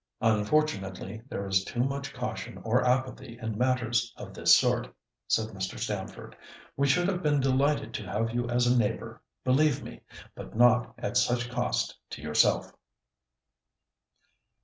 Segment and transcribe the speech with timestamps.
[0.21, 4.91] "Unfortunately, there is too much caution or apathy in matters of this sort,"
[5.27, 5.77] said Mr.
[5.77, 6.35] Stamford.
[6.75, 10.01] "We should have been delighted to have you as a neighbour, believe me,
[10.33, 12.73] but not at such cost to yourself."